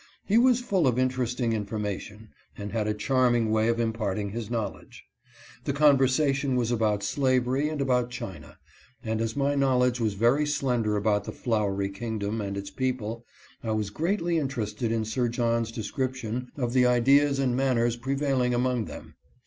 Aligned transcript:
He 0.25 0.39
was 0.39 0.61
full 0.61 0.87
of 0.87 0.97
interesting 0.97 1.53
information, 1.53 2.29
and 2.57 2.71
had 2.71 2.87
a 2.87 2.93
charming 2.95 3.51
way 3.51 3.67
of 3.67 3.79
impart 3.79 4.17
ing 4.17 4.31
his 4.31 4.49
knowledge. 4.49 5.05
The 5.65 5.73
conversation 5.73 6.55
was 6.55 6.71
about 6.71 7.03
slavery 7.03 7.69
and 7.69 7.79
about 7.79 8.09
China, 8.09 8.57
and 9.03 9.21
as 9.21 9.35
my 9.35 9.53
knowledge 9.53 9.99
was 9.99 10.15
very 10.15 10.47
slender 10.47 10.97
about 10.97 11.25
the" 11.25 11.31
Flowery 11.43 11.89
Kingdom" 11.89 12.41
and 12.41 12.57
its 12.57 12.71
people, 12.71 13.27
I 13.63 13.73
was 13.73 13.91
greatly 13.91 14.37
inter 14.39 14.63
ested 14.63 14.89
in 14.89 15.05
Sir 15.05 15.27
John's 15.27 15.71
description 15.71 16.49
of 16.57 16.73
the 16.73 16.87
ideas 16.87 17.37
and 17.37 17.55
manners 17.55 17.95
prevailing 17.95 18.55
among 18.55 18.85
them. 18.85 19.13